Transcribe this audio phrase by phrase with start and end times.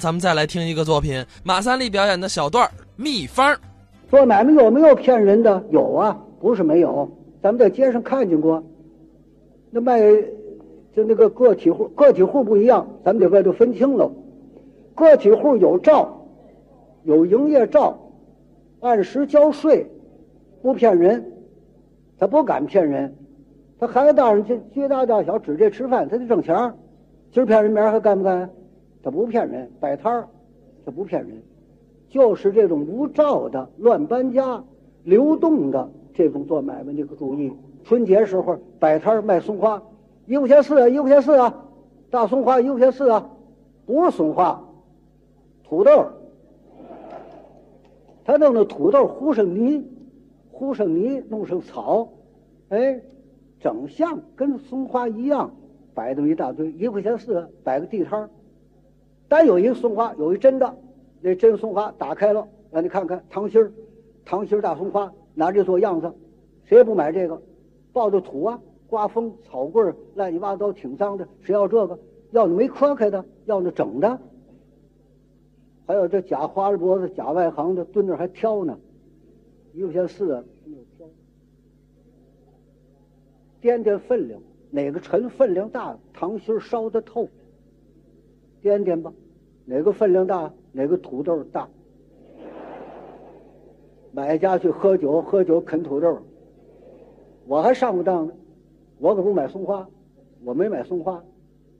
[0.00, 3.56] 咱们再来听一个作品，马三立表演的小段秘方。
[4.10, 5.62] 做买卖有没有骗人的？
[5.70, 7.08] 有啊，不是没有。
[7.40, 8.60] 咱们在街上看见过，
[9.70, 10.00] 那卖
[10.96, 14.10] 就那个个体户，个体户不一样，咱们得外头分清了。
[14.96, 16.26] 个体户有照，
[17.04, 17.96] 有营业照，
[18.80, 19.86] 按时交税，
[20.60, 21.24] 不骗人，
[22.18, 23.14] 他不敢骗人。
[23.78, 26.74] 他孩子大人就绝大大小指这吃饭，他得挣钱。
[27.30, 28.50] 今儿骗人，明儿还干不干？
[29.04, 30.28] 他不骗人，摆摊儿，
[30.86, 31.42] 他不骗人。
[32.08, 34.64] 就是这种无照的、乱搬家、
[35.02, 37.52] 流动的这种做买卖这个主意。
[37.84, 39.82] 春节时候摆摊儿卖松花，
[40.26, 41.54] 一块钱四啊，一块钱四啊，
[42.08, 43.28] 大松花一块钱四啊，
[43.84, 44.64] 不是松花，
[45.64, 46.06] 土豆。
[48.24, 49.86] 他弄那土豆糊上泥，
[50.50, 52.08] 糊上泥弄上草，
[52.70, 52.98] 哎，
[53.60, 55.50] 整像跟松花一样，
[55.92, 58.30] 摆这么一大堆，一块钱四，摆个地摊儿。
[59.34, 60.76] 单有一个松花，有一真的，
[61.20, 63.72] 那真松花打开了，让你看看糖心儿，
[64.24, 66.14] 糖心儿大松花，拿这做样子，
[66.66, 67.42] 谁也不买这个，
[67.92, 71.98] 抱着土啊，刮风草棍儿乱七八糟挺脏的，谁要这个？
[72.30, 74.16] 要那没磕开的，要那整的。
[75.84, 78.78] 还有这假花了脖子、假外行的，蹲那还挑呢，
[79.72, 80.44] 一块钱四啊，
[80.96, 81.08] 挑，
[83.60, 87.28] 掂掂分量，哪个沉分量大，糖心烧得透，
[88.62, 89.12] 掂掂吧。
[89.66, 91.68] 哪个分量大，哪个土豆大。
[94.12, 96.18] 买家去喝酒，喝酒啃土豆。
[97.46, 98.32] 我还上过当呢，
[98.98, 99.88] 我可不买松花，
[100.44, 101.22] 我没买松花，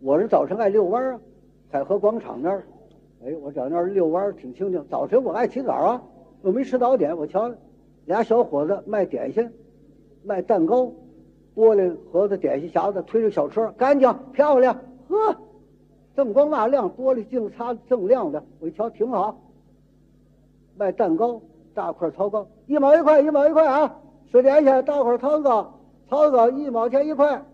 [0.01, 1.21] 我是早晨爱遛弯啊，
[1.71, 2.65] 海河广场那儿。
[3.25, 4.85] 哎，我找那儿遛弯挺清静。
[4.91, 6.03] 早晨我爱起早啊，
[6.43, 7.51] 我没吃早点，我瞧
[8.07, 9.51] 俩小伙子卖点心，
[10.23, 10.91] 卖蛋糕，
[11.55, 14.75] 玻璃盒子、点心匣子，推着小车，干净漂亮，
[15.09, 15.37] 呵。
[16.17, 19.37] 锃光瓦亮，玻璃镜擦锃亮的，我一瞧挺好。
[20.77, 21.41] 卖蛋糕，
[21.75, 24.01] 大块曹糕，一毛一块，一毛一块啊！
[24.31, 25.75] 十点钱，大块曹糕，
[26.09, 27.45] 曹糕一毛钱一块。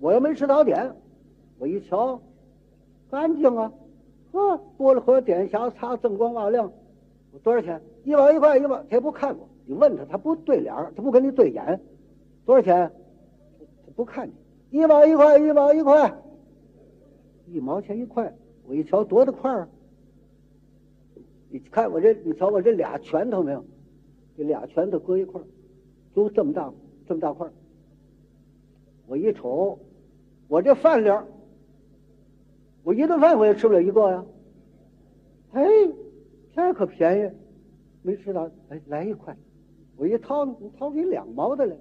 [0.00, 0.94] 我又没吃早点，
[1.58, 2.20] 我一瞧，
[3.10, 3.72] 干净啊！
[4.32, 6.70] 呵，玻璃盒点匣擦锃光瓦亮，
[7.32, 7.80] 我多少钱？
[8.04, 8.76] 一毛一块，一毛。
[8.76, 11.80] 他也不看我，你问他，他不对脸他不跟你对眼。
[12.44, 12.90] 多少钱？
[13.86, 14.78] 他不看你。
[14.78, 16.12] 一毛一块，一毛一块。
[17.46, 18.34] 一毛钱一块，
[18.66, 19.68] 我一瞧多大块儿！
[21.50, 23.64] 你看我这，你瞧我这俩拳头没有？
[24.36, 25.44] 这俩拳头搁一块儿，
[26.12, 26.72] 都这么大，
[27.06, 27.52] 这么大块儿。
[29.06, 29.78] 我一瞅，
[30.48, 31.26] 我这饭量，
[32.82, 34.24] 我一顿饭我也吃不了一个呀。
[35.52, 35.64] 哎，
[36.52, 37.30] 这可便宜，
[38.02, 39.36] 没吃到，哎，来一块。
[39.96, 41.76] 我一掏，你掏出两毛的来，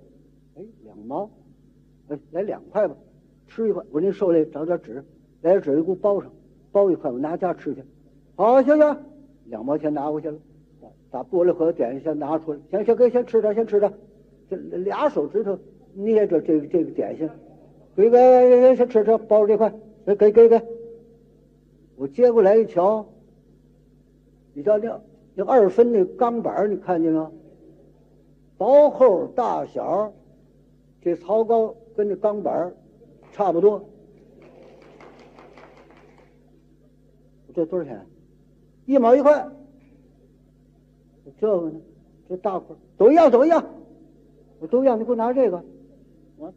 [0.58, 1.28] 哎，两毛，
[2.10, 2.96] 哎，来两块吧，
[3.48, 3.84] 吃一块。
[3.90, 5.04] 我说您手里找点纸。
[5.44, 6.32] 来纸，给我包上，
[6.72, 7.84] 包一块，我拿家吃去。
[8.36, 8.98] 好，行行，
[9.46, 10.38] 两毛钱拿回去了。
[11.12, 13.94] 把玻璃盒点心先拿出来，行行给先吃着，先吃着。
[14.50, 15.56] 这俩手指头
[15.94, 17.30] 捏着这个这个点心，
[17.96, 19.72] 给给给先吃吃，包着这块，
[20.18, 20.60] 给给给。
[21.96, 23.06] 我接过来一瞧，
[24.54, 25.00] 你瞧那
[25.36, 27.32] 那二分那钢板你看见没有？
[28.58, 30.12] 薄厚大小，
[31.02, 32.74] 这槽高跟这钢板
[33.32, 33.84] 差不多。
[37.54, 38.06] 这多少钱？
[38.86, 39.48] 一毛一块。
[41.40, 41.80] 这个呢？
[42.28, 43.64] 这大块都一样，都一样。
[44.60, 45.64] 我都一样，你给我拿这个。
[46.38, 46.54] 我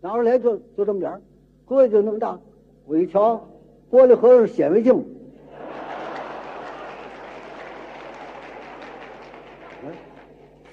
[0.00, 1.22] 拿出来就就这么点儿，
[1.64, 2.38] 搁就那么大。
[2.86, 3.48] 我一瞧，
[3.90, 5.04] 玻璃盒是显微镜，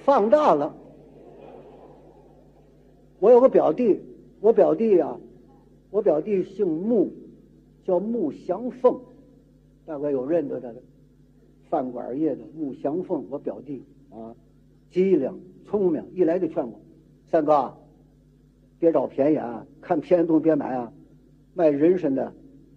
[0.04, 0.74] 放大了。
[3.20, 4.00] 我有个表弟，
[4.40, 5.16] 我表弟呀，
[5.90, 7.12] 我表弟姓穆。
[7.84, 9.00] 叫穆祥凤，
[9.86, 10.76] 大概有认得他的，
[11.68, 14.34] 饭馆业的穆祥凤，我表弟啊，
[14.90, 15.32] 机灵
[15.64, 16.80] 聪明，一来就劝我，
[17.30, 17.72] 三哥，
[18.78, 20.92] 别找便宜啊，看便宜东西别买啊，
[21.54, 22.32] 卖人参的，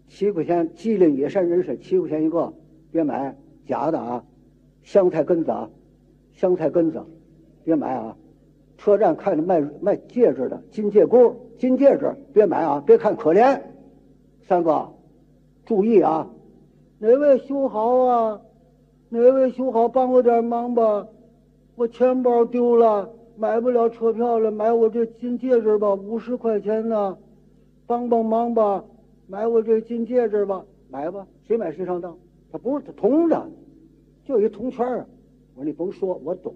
[0.08, 2.54] 七块钱，机灵野山人参七块钱一个，
[2.92, 3.36] 别买，
[3.66, 4.24] 假的啊，
[4.84, 5.70] 香菜根子啊，
[6.34, 7.04] 香菜根子，
[7.64, 8.18] 别买啊，
[8.78, 13.60] 车站看着卖卖戒指的金戒箍，金戒指别买啊，别看可怜。
[14.48, 14.90] 三哥，
[15.66, 16.30] 注意啊！
[17.00, 18.42] 哪位修好啊？
[19.10, 21.08] 哪位修好，帮我点忙吧！
[21.76, 27.18] 我钱包丢了，买不了车票了，买我这金戒指吧，五十块钱呢，
[27.88, 28.84] 帮帮忙吧！
[29.28, 32.18] 买我这金戒指吧，买吧，谁买谁上当。
[32.52, 33.50] 它不是铜的，
[34.26, 35.08] 就一铜圈儿。
[35.56, 36.54] 我说你甭说，我懂，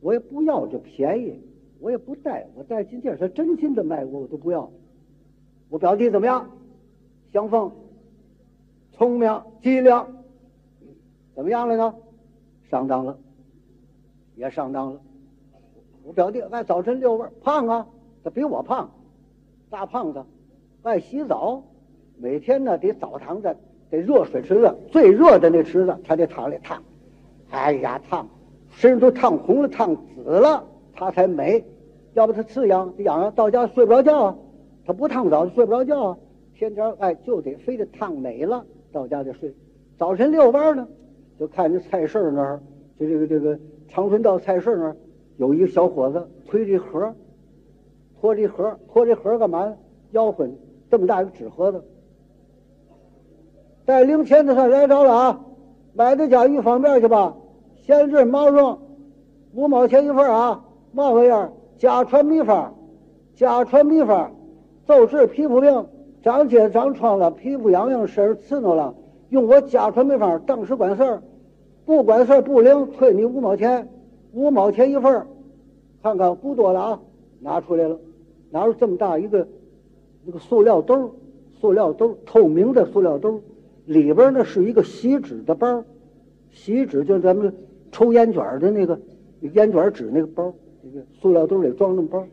[0.00, 1.40] 我也不要这便宜，
[1.80, 4.70] 我也不戴，我戴金戒指，他真金的卖我我都不要。
[5.68, 6.48] 我表弟怎么样？
[7.36, 7.70] 香凤，
[8.92, 9.94] 聪明机灵，
[11.34, 11.94] 怎么样了呢？
[12.70, 13.18] 上当了，
[14.36, 15.00] 也上当了。
[16.02, 17.86] 我表弟爱早晨遛弯，胖啊，
[18.24, 18.90] 他比我胖，
[19.68, 20.24] 大胖子，
[20.82, 21.62] 爱洗澡，
[22.16, 23.54] 每天呢得澡堂子
[23.90, 26.82] 得热水池子最热的那池子，他得躺里烫。
[27.50, 28.26] 哎呀，烫，
[28.70, 31.62] 身上都烫红了、烫紫了，他才美。
[32.14, 34.36] 要不他刺痒，痒痒到家睡不着觉啊。
[34.86, 36.18] 他不烫澡就睡不着觉啊。
[36.58, 39.54] 天天哎就得非得烫美了，到家就睡。
[39.98, 40.88] 早晨遛弯呢，
[41.38, 42.60] 就看见菜市那儿，
[42.98, 43.58] 就这个这个
[43.88, 44.96] 长春道菜市那儿。
[45.36, 47.14] 有一个小伙子推着盒，
[48.18, 49.66] 拖着盒，拖着盒干嘛？
[49.66, 49.76] 呢？
[50.14, 50.48] 吆喝，
[50.90, 51.84] 这么大一个纸盒子，
[53.84, 55.44] 带零钱的算来着了啊！
[55.92, 57.36] 买的甲鱼方便去吧，
[57.82, 58.78] 先制毛绒，
[59.52, 60.64] 五毛钱一份啊！
[60.92, 61.10] 嘛？
[61.10, 61.52] 玩意儿？
[61.76, 62.74] 家传秘方，
[63.34, 64.34] 家传秘方，
[64.86, 65.86] 就治皮肤病，
[66.26, 68.92] 长疖长疮了，皮肤痒痒，身上刺挠了，
[69.28, 71.22] 用我家传秘方，当时管事儿，
[71.84, 73.86] 不管事儿不灵，退你五毛钱。
[74.32, 75.26] 五毛钱一份儿
[76.02, 77.00] 看看不多了啊，
[77.38, 77.96] 拿出来了，
[78.50, 79.46] 拿出这么大一个
[80.24, 81.14] 那个塑料兜
[81.60, 83.40] 塑料兜透明的塑料兜
[83.84, 85.84] 里边呢是一个锡纸的包
[86.50, 87.54] 锡纸就咱们
[87.92, 88.98] 抽烟卷的那个
[89.52, 90.52] 烟卷纸那个包
[90.82, 92.26] 这个塑料兜里装那么包，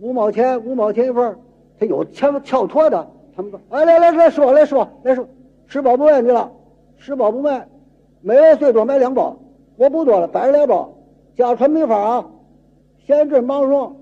[0.00, 1.38] 五毛钱，五毛钱一份儿，
[1.80, 5.24] 它有敲撬脱的，他们说，哎，来来来说来说来说，
[5.68, 6.50] 吃饱不卖你了，
[6.98, 7.68] 吃饱不卖，
[8.20, 9.38] 每人最多买两包，
[9.76, 10.92] 我不多了，百十来包。
[11.36, 12.30] 家传秘方啊，
[13.06, 13.94] 闲置毛绒，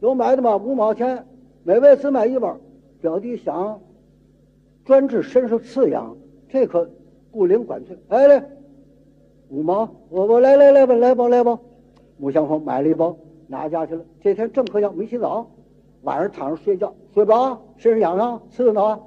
[0.00, 0.56] 有买的吗？
[0.56, 1.24] 五毛钱，
[1.62, 2.56] 每位只买一包。
[3.00, 3.80] 表弟想
[4.84, 6.16] 专治身上刺痒，
[6.48, 6.90] 这可
[7.30, 7.96] 不灵管脆。
[8.08, 8.42] 哎嘞，
[9.48, 11.56] 五毛，我我来来来吧，来包来包。
[12.16, 14.04] 穆香峰买了一包，拿家去了。
[14.20, 15.46] 这天正喝药，没洗澡，
[16.02, 19.00] 晚上躺着睡觉，睡不着，身上痒痒，刺挠啊。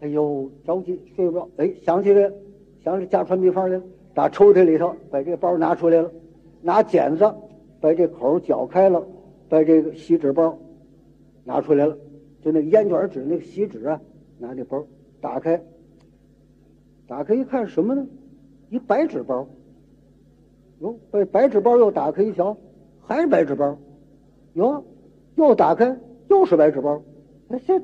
[0.00, 1.48] 哎呦，着急睡不着。
[1.56, 2.30] 哎，想起来，
[2.82, 6.10] 想起家传秘方来了，打抽屉里头把这包拿出来了。
[6.60, 7.34] 拿剪子
[7.80, 9.06] 把这口绞开了，
[9.48, 10.58] 把这个锡纸包
[11.44, 11.96] 拿出来了，
[12.42, 14.00] 就那个烟卷纸那个锡纸啊，
[14.38, 14.82] 拿这包
[15.20, 15.62] 打开，
[17.06, 18.06] 打开一看什么呢？
[18.70, 19.46] 一白纸包。
[20.80, 22.56] 哟，把白纸包又打开一瞧，
[23.00, 23.76] 还是白纸包。
[24.54, 24.82] 哟，
[25.36, 25.96] 又打开
[26.28, 27.00] 又是白纸包。
[27.48, 27.80] 那，这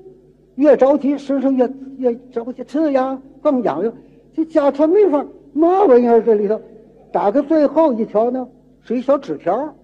[0.57, 3.93] 越着急身上越越着急，刺痒更痒痒。
[4.35, 6.23] 这家传秘方嘛玩意儿？
[6.23, 6.61] 这里头
[7.13, 8.49] 打开最后一条呢？
[8.83, 9.75] 是一小纸条，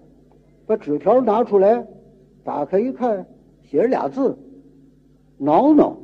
[0.65, 1.85] 把纸条拿出来，
[2.43, 3.25] 打开一看，
[3.69, 4.35] 写着俩字：
[5.37, 5.95] 挠挠。